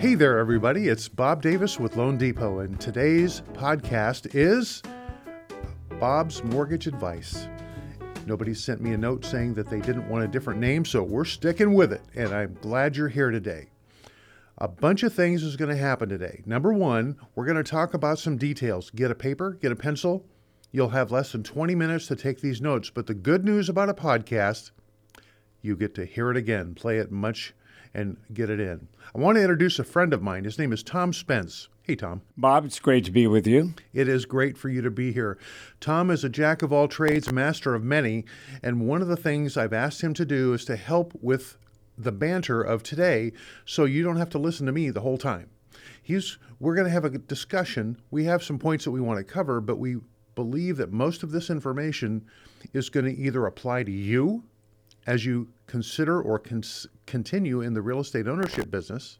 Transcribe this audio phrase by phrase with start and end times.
[0.00, 0.88] Hey there, everybody.
[0.88, 4.82] It's Bob Davis with Loan Depot, and today's podcast is
[6.00, 7.46] Bob's Mortgage Advice.
[8.24, 11.26] Nobody sent me a note saying that they didn't want a different name, so we're
[11.26, 13.68] sticking with it, and I'm glad you're here today.
[14.56, 16.40] A bunch of things is going to happen today.
[16.46, 18.88] Number one, we're going to talk about some details.
[18.88, 20.24] Get a paper, get a pencil.
[20.72, 23.90] You'll have less than 20 minutes to take these notes, but the good news about
[23.90, 24.70] a podcast,
[25.60, 27.52] you get to hear it again, play it much
[27.94, 28.88] and get it in.
[29.14, 30.44] I want to introduce a friend of mine.
[30.44, 31.68] His name is Tom Spence.
[31.82, 32.22] Hey, Tom.
[32.36, 33.74] Bob, it's great to be with you.
[33.92, 35.38] It is great for you to be here.
[35.80, 38.24] Tom is a jack of all trades, master of many,
[38.62, 41.58] and one of the things I've asked him to do is to help with
[41.98, 43.32] the banter of today
[43.64, 45.50] so you don't have to listen to me the whole time.
[46.02, 48.00] He's we're going to have a discussion.
[48.10, 49.96] We have some points that we want to cover, but we
[50.34, 52.24] believe that most of this information
[52.72, 54.44] is going to either apply to you
[55.10, 56.40] as you consider or
[57.06, 59.18] continue in the real estate ownership business,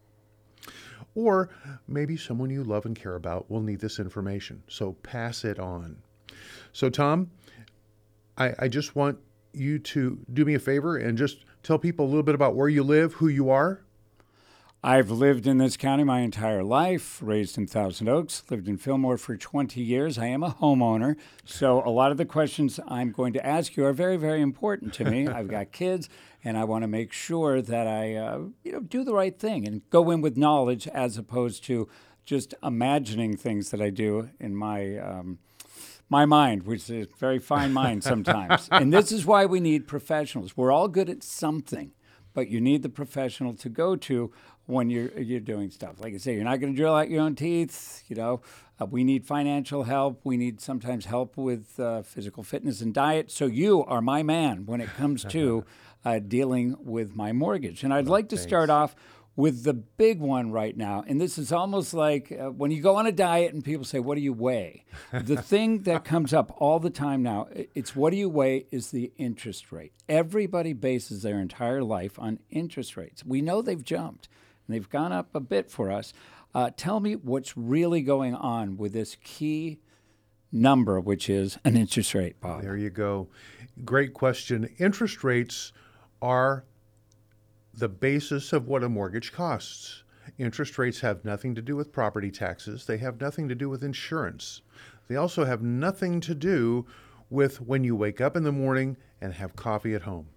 [1.16, 1.50] or
[1.88, 4.62] maybe someone you love and care about will need this information.
[4.68, 5.96] So pass it on.
[6.72, 7.28] So, Tom,
[8.38, 9.18] I, I just want
[9.52, 12.68] you to do me a favor and just tell people a little bit about where
[12.68, 13.82] you live, who you are,
[14.82, 19.18] I've lived in this county my entire life, raised in Thousand Oaks, lived in Fillmore
[19.18, 20.16] for 20 years.
[20.16, 21.16] I am a homeowner.
[21.44, 24.94] So a lot of the questions I'm going to ask you are very, very important
[24.94, 25.28] to me.
[25.28, 26.08] I've got kids,
[26.42, 29.66] and I want to make sure that I uh, you know, do the right thing
[29.66, 31.86] and go in with knowledge as opposed to
[32.24, 34.96] just imagining things that I do in my.
[34.96, 35.38] Um,
[36.12, 38.68] my mind, which is a very fine mind sometimes.
[38.72, 40.56] and this is why we need professionals.
[40.56, 41.92] We're all good at something,
[42.34, 44.32] but you need the professional to go to
[44.70, 46.00] when you're you're doing stuff.
[46.00, 48.04] Like I say, you're not going to drill out your own teeth.
[48.08, 48.40] You know,
[48.80, 50.20] uh, we need financial help.
[50.24, 53.30] We need sometimes help with uh, physical fitness and diet.
[53.30, 55.64] So you are my man when it comes to
[56.04, 57.82] uh, dealing with my mortgage.
[57.84, 58.94] And I'd like to start off
[59.36, 61.04] with the big one right now.
[61.06, 63.98] And this is almost like uh, when you go on a diet and people say,
[63.98, 64.84] What do you weigh?
[65.12, 68.90] the thing that comes up all the time now, it's what do you weigh is
[68.90, 69.92] the interest rate.
[70.08, 73.24] Everybody bases their entire life on interest rates.
[73.24, 74.28] We know they've jumped
[74.70, 76.12] and they've gone up a bit for us.
[76.54, 79.80] Uh, tell me what's really going on with this key
[80.52, 82.62] number, which is an interest rate, Bob.
[82.62, 83.28] There you go.
[83.84, 84.68] Great question.
[84.78, 85.72] Interest rates
[86.22, 86.64] are
[87.74, 90.04] the basis of what a mortgage costs.
[90.38, 93.82] Interest rates have nothing to do with property taxes, they have nothing to do with
[93.82, 94.62] insurance.
[95.08, 96.86] They also have nothing to do
[97.28, 100.28] with when you wake up in the morning and have coffee at home,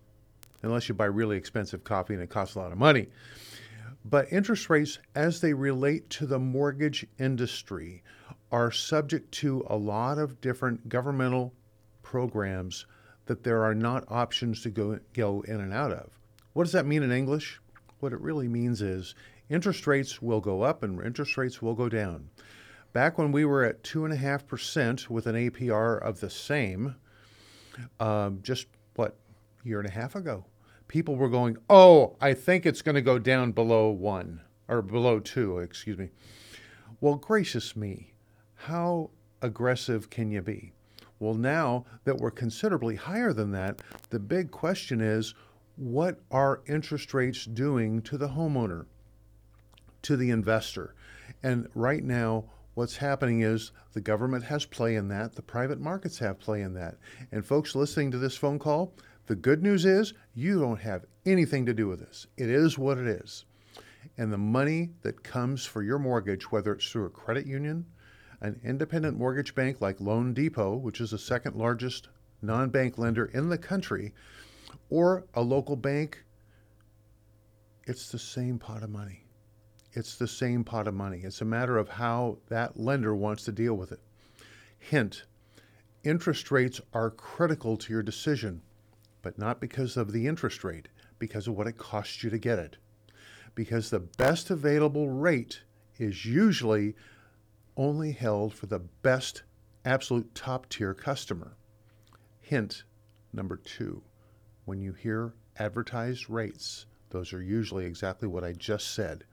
[0.64, 3.10] unless you buy really expensive coffee and it costs a lot of money.
[4.06, 8.04] But interest rates, as they relate to the mortgage industry,
[8.52, 11.54] are subject to a lot of different governmental
[12.02, 12.86] programs
[13.26, 16.20] that there are not options to go, go in and out of.
[16.52, 17.60] What does that mean in English?
[18.00, 19.16] What it really means is
[19.50, 22.30] interest rates will go up and interest rates will go down.
[22.92, 26.96] Back when we were at 2.5% with an APR of the same,
[28.00, 29.18] um, just what,
[29.64, 30.46] year and a half ago,
[30.94, 35.20] people were going, oh, I think it's going to go down below one or below
[35.20, 36.10] two, excuse me.
[37.02, 38.14] Well, gracious me,
[38.54, 39.10] how
[39.42, 40.72] aggressive can you be?
[41.18, 45.34] Well, now that we're considerably higher than that, the big question is
[45.78, 48.86] what are interest rates doing to the homeowner,
[50.04, 50.94] to the investor?
[51.42, 52.46] And right now,
[52.76, 56.76] what's happening is the government has play in that, the private markets have play in
[56.76, 56.98] that.
[57.32, 58.94] And folks listening to this phone call,
[59.28, 62.28] the good news is you don't have anything to do with this.
[62.36, 63.46] It is what it is.
[64.18, 67.86] And the money that comes for your mortgage, whether it's through a credit union,
[68.42, 72.10] an independent mortgage bank like Loan Depot, which is the second largest
[72.42, 74.14] non bank lender in the country,
[74.90, 76.26] or a local bank,
[77.86, 79.26] it's the same pot of money.
[79.94, 81.22] It's the same pot of money.
[81.24, 84.02] It's a matter of how that lender wants to deal with it.
[84.80, 85.24] Hint
[86.04, 88.62] interest rates are critical to your decision
[89.24, 92.60] but not because of the interest rate, because of what it costs you to get
[92.60, 92.78] it.
[93.56, 95.62] Because the best available rate
[95.98, 96.94] is usually
[97.76, 99.42] only held for the best,
[99.84, 101.56] absolute top tier customer.
[102.42, 102.84] Hint
[103.34, 104.04] number two
[104.66, 109.26] when you hear advertised rates, those are usually exactly what I just said.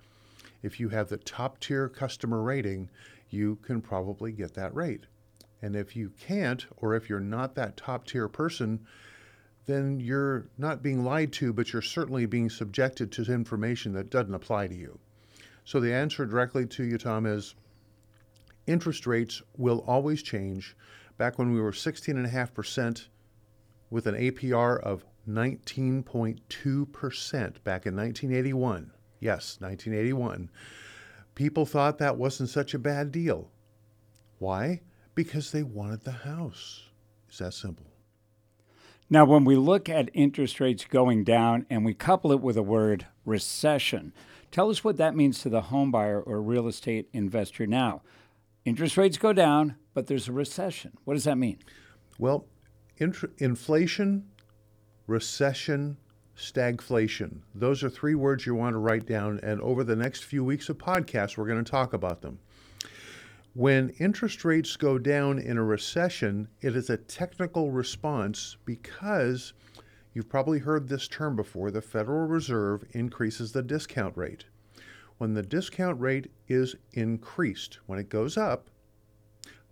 [0.62, 2.91] If you have the top tier customer rating,
[3.31, 5.06] you can probably get that rate.
[5.62, 8.87] And if you can't, or if you're not that top tier person,
[9.67, 14.35] then you're not being lied to, but you're certainly being subjected to information that doesn't
[14.35, 14.99] apply to you.
[15.65, 17.55] So the answer directly to you, Tom, is
[18.67, 20.77] interest rates will always change.
[21.19, 23.07] Back when we were 16.5%
[23.91, 28.91] with an APR of 19.2% back in 1981,
[29.21, 30.49] yes, 1981,
[31.41, 33.51] People thought that wasn't such a bad deal.
[34.39, 34.83] Why?
[35.15, 36.83] Because they wanted the house.
[37.29, 37.87] It's that simple.
[39.12, 42.62] Now, when we look at interest rates going down and we couple it with the
[42.62, 44.12] word recession,
[44.53, 48.03] tell us what that means to the home buyer or real estate investor now.
[48.65, 50.97] Interest rates go down, but there's a recession.
[51.05, 51.59] What does that mean?
[52.21, 52.47] Well,
[52.99, 54.27] int- inflation,
[55.09, 55.97] recession,
[56.37, 57.41] stagflation.
[57.53, 60.69] Those are three words you want to write down, and over the next few weeks
[60.69, 62.39] of podcasts, we're going to talk about them.
[63.55, 69.55] When interest rates go down in a recession, it is a technical response because
[70.14, 74.44] you've probably heard this term before the Federal Reserve increases the discount rate.
[75.19, 78.70] When the discount rate is increased, when it goes up,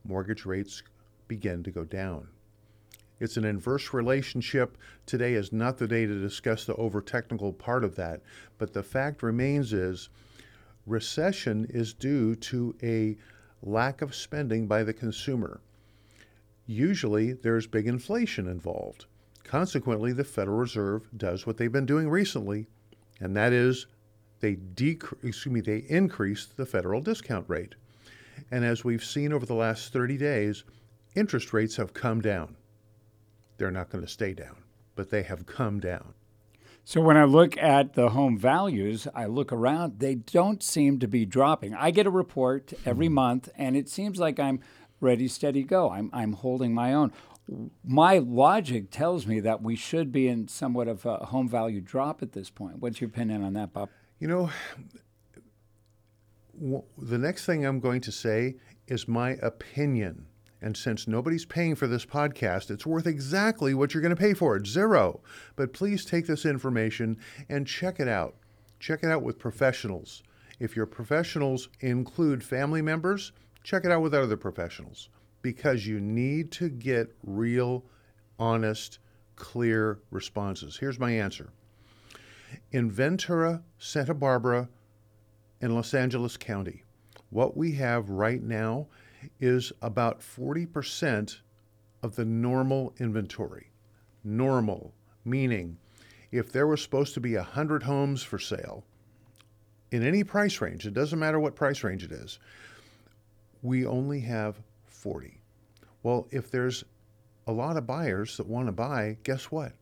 [0.02, 0.82] mortgage rates
[1.28, 2.26] begin to go down.
[3.20, 4.76] It's an inverse relationship.
[5.06, 8.22] Today is not the day to discuss the over technical part of that,
[8.58, 10.08] but the fact remains is
[10.84, 13.16] recession is due to a
[13.62, 15.60] lack of spending by the consumer.
[16.66, 19.06] Usually, there's big inflation involved.
[19.44, 22.66] Consequently, the Federal Reserve does what they've been doing recently,
[23.20, 23.86] and that is
[24.40, 27.74] they decrease, excuse me, they increase the federal discount rate.
[28.50, 30.64] And as we've seen over the last 30 days,
[31.14, 32.56] interest rates have come down.
[33.56, 34.56] They're not going to stay down,
[34.94, 36.14] but they have come down.
[36.88, 41.06] So when I look at the home values, I look around, they don't seem to
[41.06, 41.74] be dropping.
[41.74, 43.12] I get a report every hmm.
[43.12, 44.60] month, and it seems like I'm
[44.98, 45.90] ready, steady, go.
[45.90, 47.12] I'm, I'm holding my own.
[47.84, 52.22] My logic tells me that we should be in somewhat of a home value drop
[52.22, 52.78] at this point.
[52.78, 53.90] What's your opinion on that, Bob?
[54.18, 54.50] You know,
[56.58, 58.54] w- the next thing I'm going to say
[58.86, 60.27] is my opinion.
[60.60, 64.34] And since nobody's paying for this podcast, it's worth exactly what you're going to pay
[64.34, 65.20] for it zero.
[65.56, 67.18] But please take this information
[67.48, 68.34] and check it out.
[68.80, 70.22] Check it out with professionals.
[70.58, 73.32] If your professionals include family members,
[73.62, 75.08] check it out with other professionals
[75.42, 77.84] because you need to get real,
[78.38, 78.98] honest,
[79.36, 80.76] clear responses.
[80.76, 81.50] Here's my answer
[82.72, 84.68] in Ventura, Santa Barbara,
[85.60, 86.82] and Los Angeles County,
[87.30, 88.86] what we have right now
[89.40, 91.38] is about 40%
[92.02, 93.70] of the normal inventory.
[94.24, 94.92] Normal,
[95.24, 95.78] meaning
[96.30, 98.84] if there was supposed to be 100 homes for sale
[99.90, 102.38] in any price range, it doesn't matter what price range it is,
[103.62, 105.40] we only have 40.
[106.02, 106.84] Well, if there's
[107.46, 109.72] a lot of buyers that want to buy, guess what?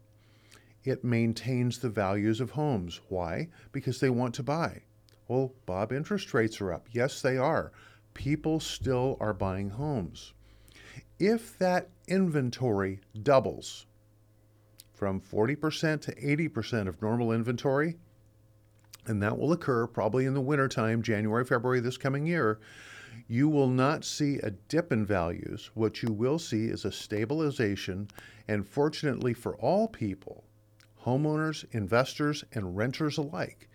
[0.84, 3.00] It maintains the values of homes.
[3.08, 3.48] Why?
[3.72, 4.82] Because they want to buy.
[5.26, 6.86] Well, Bob, interest rates are up.
[6.92, 7.72] Yes, they are
[8.16, 10.32] people still are buying homes.
[11.18, 13.84] If that inventory doubles
[14.94, 17.96] from 40% to 80% of normal inventory,
[19.06, 22.58] and that will occur probably in the wintertime, January, February this coming year,
[23.28, 25.70] you will not see a dip in values.
[25.74, 28.08] What you will see is a stabilization.
[28.48, 30.44] And fortunately for all people,
[31.04, 33.68] homeowners, investors, and renters alike,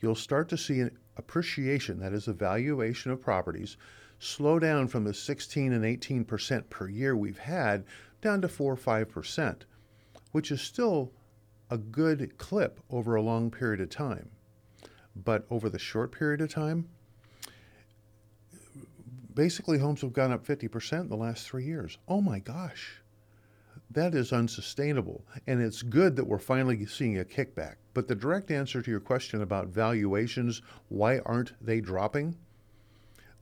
[0.00, 3.76] you'll start to see an appreciation, that is, the valuation of properties,
[4.18, 7.84] slow down from the 16 and 18 percent per year we've had
[8.20, 9.64] down to 4 or 5 percent,
[10.30, 11.12] which is still
[11.70, 14.30] a good clip over a long period of time.
[15.16, 16.88] But over the short period of time,
[19.34, 21.98] basically homes have gone up 50% in the last three years.
[22.08, 23.02] Oh my gosh
[23.94, 25.24] that is unsustainable.
[25.46, 27.76] And it's good that we're finally seeing a kickback.
[27.94, 32.36] But the direct answer to your question about valuations, why aren't they dropping?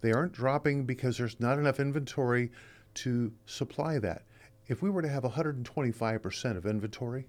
[0.00, 2.50] They aren't dropping because there's not enough inventory
[2.94, 4.22] to supply that.
[4.66, 7.26] If we were to have 125% of inventory,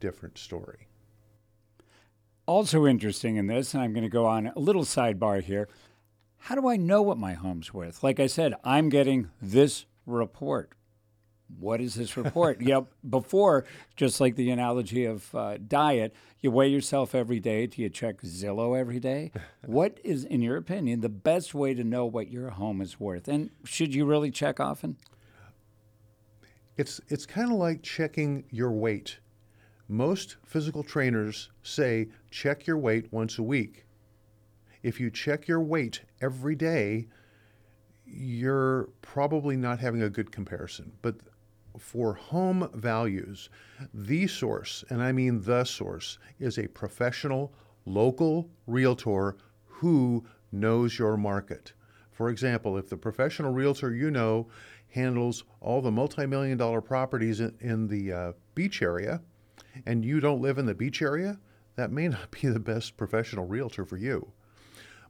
[0.00, 0.88] different story.
[2.46, 5.68] Also interesting in this, and I'm going to go on a little sidebar here.
[6.38, 8.04] How do I know what my home's worth?
[8.04, 10.75] Like I said, I'm getting this report
[11.58, 12.60] what is this report?
[12.60, 13.64] know, before,
[13.96, 17.66] just like the analogy of uh, diet, you weigh yourself every day.
[17.66, 19.32] Do you check Zillow every day?
[19.64, 23.28] what is, in your opinion, the best way to know what your home is worth?
[23.28, 24.96] And should you really check often?
[26.76, 29.18] It's, it's kind of like checking your weight.
[29.88, 33.86] Most physical trainers say check your weight once a week.
[34.82, 37.06] If you check your weight every day,
[38.04, 40.92] you're probably not having a good comparison.
[41.02, 41.16] But
[41.78, 43.48] for home values,
[43.92, 47.52] the source, and I mean the source, is a professional
[47.84, 51.72] local realtor who knows your market.
[52.10, 54.48] For example, if the professional realtor you know
[54.88, 59.20] handles all the multi million dollar properties in, in the uh, beach area
[59.84, 61.38] and you don't live in the beach area,
[61.76, 64.32] that may not be the best professional realtor for you.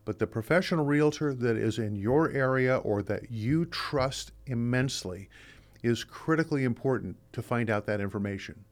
[0.04, 5.28] But the professional realtor that is in your area or that you trust immensely
[5.83, 8.64] is critically important to find out that information.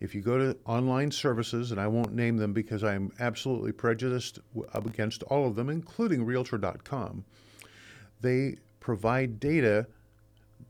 [0.00, 4.38] If you go to online services, and I won't name them because I'm absolutely prejudiced
[4.74, 7.24] against all of them, including Realtor.com,
[8.20, 9.86] they provide data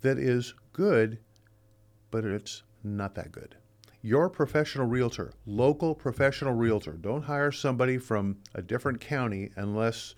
[0.02, 1.18] that is good,
[2.10, 3.56] but it's not that good.
[4.02, 10.14] Your professional realtor, local professional realtor, don't hire somebody from a different county unless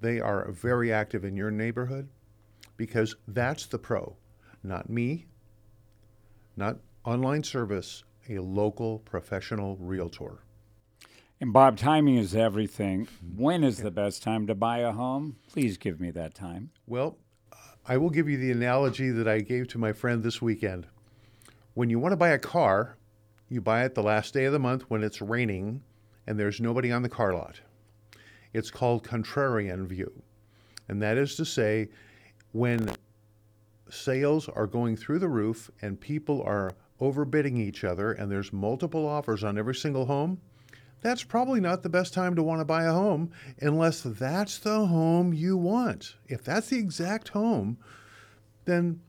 [0.00, 2.08] they are very active in your neighborhood
[2.76, 4.16] because that's the pro,
[4.64, 5.26] not me,
[6.56, 10.38] not online service, a local professional realtor.
[11.40, 13.06] And Bob, timing is everything.
[13.36, 15.36] When is the best time to buy a home?
[15.52, 16.70] Please give me that time.
[16.86, 17.18] Well,
[17.86, 20.86] I will give you the analogy that I gave to my friend this weekend.
[21.74, 22.96] When you want to buy a car,
[23.50, 25.82] you buy it the last day of the month when it's raining
[26.26, 27.60] and there's nobody on the car lot.
[28.54, 30.22] It's called contrarian view.
[30.88, 31.88] And that is to say,
[32.52, 32.90] when
[33.94, 39.06] sales are going through the roof and people are overbidding each other and there's multiple
[39.06, 40.40] offers on every single home,
[41.00, 44.86] that's probably not the best time to want to buy a home unless that's the
[44.86, 46.14] home you want.
[46.28, 47.78] If that's the exact home,
[48.64, 49.00] then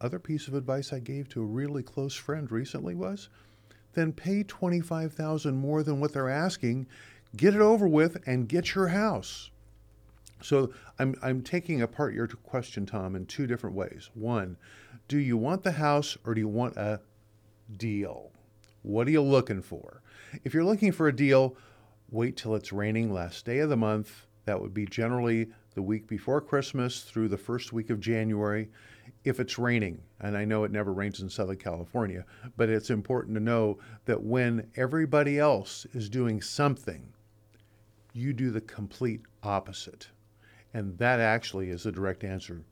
[0.00, 3.28] other piece of advice I gave to a really close friend recently was
[3.94, 6.86] then pay 25,000 more than what they're asking,
[7.36, 9.50] get it over with and get your house.
[10.42, 14.10] So I'm, I'm taking apart your question, Tom, in two different ways.
[14.14, 14.56] One,
[15.08, 17.00] do you want the house or do you want a
[17.76, 18.30] deal?
[18.82, 20.02] What are you looking for?
[20.44, 21.56] If you're looking for a deal,
[22.10, 24.26] wait till it's raining last day of the month.
[24.44, 28.68] That would be generally the week before Christmas through the first week of January.
[29.24, 32.24] If it's raining, and I know it never rains in Southern California,
[32.56, 37.12] but it's important to know that when everybody else is doing something,
[38.12, 40.08] you do the complete opposite.
[40.74, 42.64] And that actually is a direct answer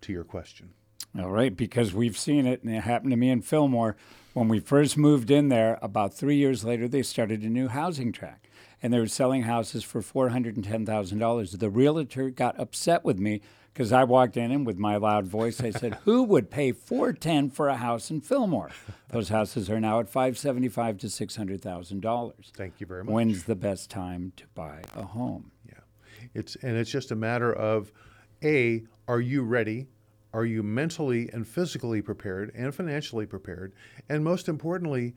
[0.00, 0.70] to your question.
[1.18, 3.96] All right, because we've seen it, and it happened to me in Fillmore.
[4.32, 8.12] When we first moved in there, about three years later, they started a new housing
[8.12, 8.48] track,
[8.80, 11.52] and they were selling houses for four hundred and ten thousand dollars.
[11.52, 13.40] The realtor got upset with me
[13.72, 17.12] because I walked in and with my loud voice, I said, "Who would pay four
[17.12, 18.70] ten for a house in Fillmore?
[19.08, 22.52] Those houses are now at five seventy five to six hundred thousand dollars.
[22.56, 23.12] Thank you very much.
[23.12, 25.50] When's the best time to buy a home?
[26.34, 27.92] It's and it's just a matter of
[28.42, 29.88] a are you ready?
[30.32, 33.72] Are you mentally and physically prepared and financially prepared?
[34.08, 35.14] And most importantly,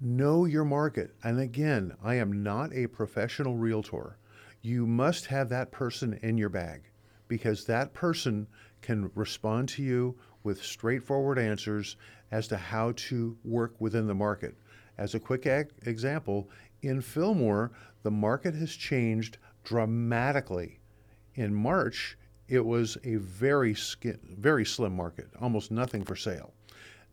[0.00, 1.14] know your market.
[1.22, 4.18] And again, I am not a professional realtor.
[4.60, 6.90] You must have that person in your bag
[7.28, 8.48] because that person
[8.82, 11.96] can respond to you with straightforward answers
[12.30, 14.56] as to how to work within the market.
[14.96, 16.50] As a quick ag- example,
[16.82, 17.70] in Fillmore,
[18.02, 19.38] the market has changed
[19.68, 20.80] dramatically.
[21.34, 22.16] In March,
[22.48, 26.54] it was a very skin, very slim market, almost nothing for sale.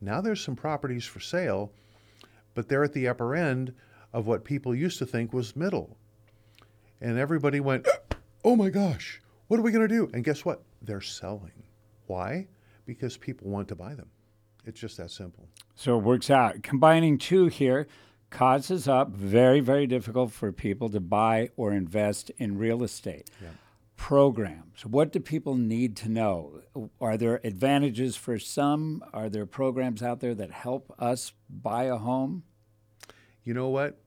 [0.00, 1.70] Now there's some properties for sale,
[2.54, 3.74] but they're at the upper end
[4.14, 5.98] of what people used to think was middle.
[7.02, 7.86] And everybody went,
[8.42, 10.62] "Oh my gosh, what are we going to do?" And guess what?
[10.80, 11.62] They're selling.
[12.06, 12.48] Why?
[12.86, 14.08] Because people want to buy them.
[14.64, 15.46] It's just that simple.
[15.74, 16.62] So it works out.
[16.62, 17.86] Combining two here
[18.30, 23.30] causes up very, very difficult for people to buy or invest in real estate.
[23.42, 23.50] Yeah.
[23.96, 24.84] Programs.
[24.84, 26.60] What do people need to know?
[27.00, 29.02] Are there advantages for some?
[29.14, 32.42] Are there programs out there that help us buy a home?
[33.42, 33.98] You know what?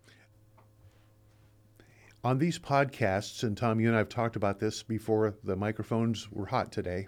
[2.23, 6.29] On these podcasts, and Tom, you and I have talked about this before the microphones
[6.31, 7.07] were hot today.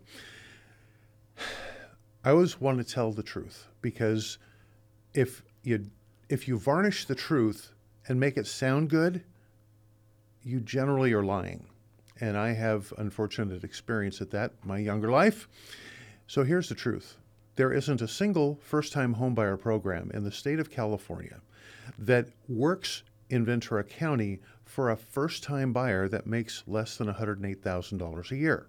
[2.24, 4.38] I always want to tell the truth because
[5.14, 5.90] if you
[6.32, 7.74] if you varnish the truth
[8.08, 9.22] and make it sound good,
[10.42, 11.68] you generally are lying.
[12.22, 15.50] And I have unfortunate experience at that my younger life.
[16.28, 17.18] So here's the truth.
[17.58, 21.42] There isn't a single first-time homebuyer program in the state of California
[22.00, 28.38] that works in Ventura County for a first-time buyer that makes less than $108,000 a
[28.38, 28.68] year.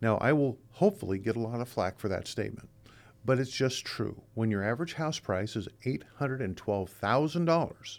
[0.00, 2.68] Now, I will hopefully get a lot of flack for that statement,
[3.24, 4.22] but it's just true.
[4.34, 7.98] When your average house price is $812,000,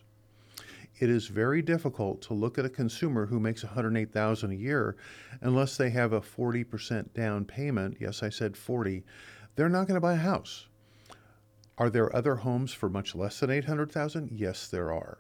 [1.00, 4.96] it is very difficult to look at a consumer who makes 108,000 a year
[5.42, 7.98] unless they have a 40% down payment.
[8.00, 9.04] Yes, I said 40.
[9.56, 10.68] They're not going to buy a house.
[11.78, 14.30] Are there other homes for much less than 800,000?
[14.32, 15.20] Yes, there are.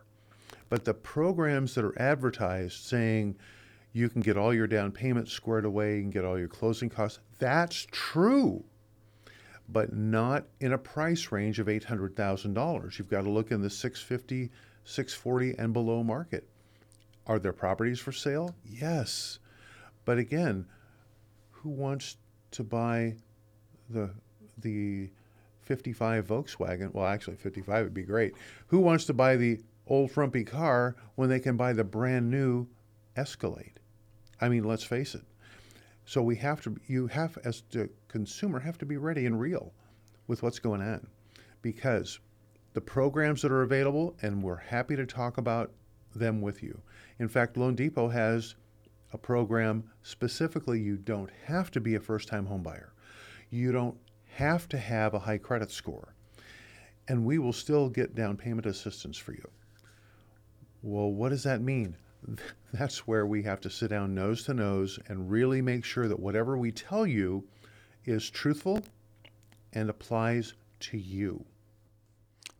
[0.69, 3.35] But the programs that are advertised saying
[3.93, 7.19] you can get all your down payments squared away and get all your closing costs,
[7.39, 8.63] that's true.
[9.71, 12.97] But not in a price range of $800,000.
[12.97, 14.51] You've got to look in the 650,
[14.83, 16.47] 640 and below market.
[17.27, 18.55] Are there properties for sale?
[18.65, 19.39] Yes.
[20.03, 20.65] But again,
[21.51, 22.17] who wants
[22.51, 23.15] to buy
[23.89, 24.09] the
[24.57, 25.09] the
[25.61, 26.93] 55 Volkswagen?
[26.93, 28.33] Well, actually 55 would be great.
[28.67, 32.67] Who wants to buy the old frumpy car when they can buy the brand new
[33.15, 33.79] Escalade?
[34.39, 35.23] I mean, let's face it.
[36.11, 39.71] So we have to you have as the consumer have to be ready and real
[40.27, 41.07] with what's going on
[41.61, 42.19] because
[42.73, 45.71] the programs that are available and we're happy to talk about
[46.13, 46.77] them with you.
[47.19, 48.55] In fact, Loan Depot has
[49.13, 52.89] a program specifically you don't have to be a first-time homebuyer.
[53.49, 53.95] You don't
[54.33, 56.13] have to have a high credit score.
[57.07, 59.49] And we will still get down payment assistance for you.
[60.81, 61.95] Well, what does that mean?
[62.73, 66.19] That's where we have to sit down nose to nose and really make sure that
[66.19, 67.45] whatever we tell you
[68.05, 68.81] is truthful
[69.73, 71.45] and applies to you.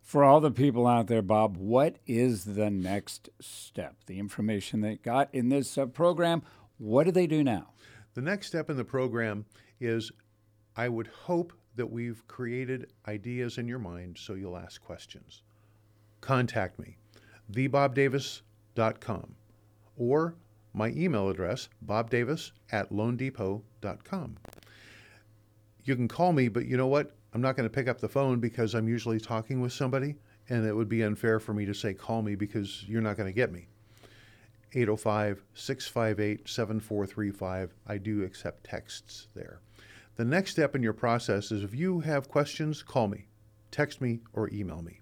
[0.00, 3.96] For all the people out there, Bob, what is the next step?
[4.06, 6.42] The information they got in this uh, program,
[6.76, 7.68] what do they do now?
[8.14, 9.46] The next step in the program
[9.80, 10.12] is
[10.76, 15.42] I would hope that we've created ideas in your mind so you'll ask questions.
[16.20, 16.98] Contact me,
[17.50, 19.34] thebobdavis.com,
[19.96, 20.34] or
[20.74, 24.36] my email address, bobdavis at loandepot.com.
[25.84, 27.14] You can call me, but you know what?
[27.34, 30.16] I'm not going to pick up the phone because I'm usually talking with somebody,
[30.48, 33.28] and it would be unfair for me to say, call me because you're not going
[33.28, 33.68] to get me.
[34.74, 37.74] 805 658 7435.
[37.86, 39.60] I do accept texts there.
[40.16, 43.26] The next step in your process is if you have questions, call me,
[43.70, 45.00] text me, or email me.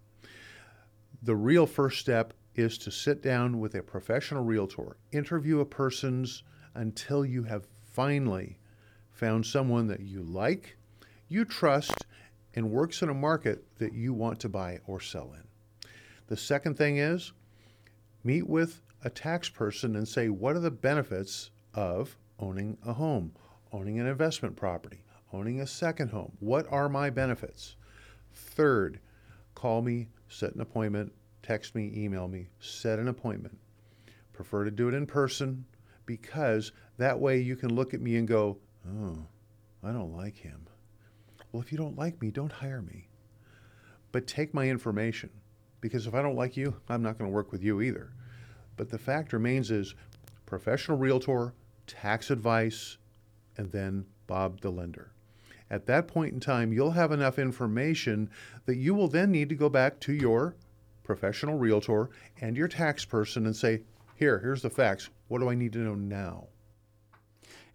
[1.22, 6.42] The real first step is to sit down with a professional realtor, interview a person's
[6.74, 8.58] until you have finally
[9.10, 10.76] found someone that you like,
[11.28, 12.06] you trust,
[12.54, 15.44] and works in a market that you want to buy or sell in.
[16.26, 17.32] The second thing is
[18.24, 23.32] meet with a tax person and say, what are the benefits of owning a home,
[23.72, 26.32] owning an investment property, owning a second home?
[26.40, 27.76] What are my benefits?
[28.32, 29.00] Third,
[29.54, 33.58] call me, set an appointment, text me, email me, set an appointment.
[34.32, 35.64] Prefer to do it in person
[36.06, 39.26] because that way you can look at me and go, oh,
[39.82, 40.66] I don't like him.
[41.52, 43.08] Well, if you don't like me, don't hire me.
[44.12, 45.30] But take my information
[45.80, 48.12] because if I don't like you, I'm not going to work with you either.
[48.76, 49.94] But the fact remains is
[50.46, 51.54] professional realtor,
[51.86, 52.98] tax advice,
[53.56, 55.12] and then Bob the lender.
[55.70, 58.30] At that point in time, you'll have enough information
[58.66, 60.56] that you will then need to go back to your
[61.02, 62.10] professional realtor
[62.40, 63.82] and your tax person and say,
[64.14, 65.10] Here, here's the facts.
[65.28, 66.48] What do I need to know now?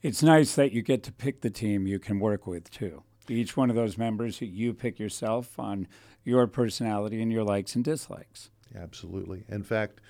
[0.02, 3.04] It's nice that you get to pick the team you can work with too.
[3.28, 5.88] Each one of those members, you pick yourself on
[6.24, 8.52] your personality and your likes and dislikes.
[8.76, 9.46] Absolutely.
[9.50, 10.02] In fact,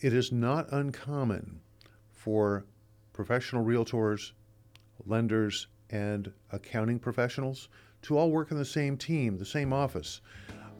[0.00, 1.60] it is not uncommon
[2.10, 2.66] for
[3.12, 4.32] professional realtors,
[5.04, 7.68] lenders, and accounting professionals
[8.02, 10.20] to all work in the same team, the same office.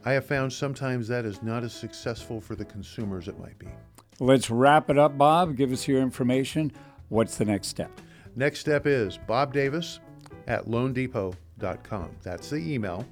[0.06, 3.58] I have found sometimes that is not as successful for the consumer as it might
[3.58, 3.66] be.
[4.20, 5.56] Let's wrap it up, Bob.
[5.56, 6.70] Give us your information.
[7.08, 7.90] What's the next step?
[8.36, 9.98] Next step is Bob Davis
[10.46, 12.10] at loandepot.com.
[12.22, 13.04] That's the email.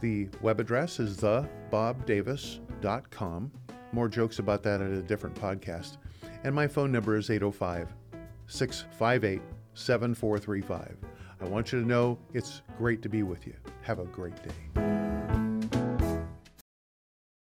[0.00, 3.52] The web address is thebobdavis.com.
[3.92, 5.98] More jokes about that at a different podcast.
[6.42, 7.92] And my phone number is 805
[8.46, 9.42] 658
[9.74, 10.96] 7435.
[11.38, 13.52] I want you to know it's great to be with you.
[13.82, 14.54] Have a great day.